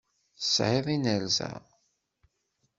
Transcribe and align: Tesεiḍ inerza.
Tesεiḍ 0.37 0.85
inerza. 0.95 1.51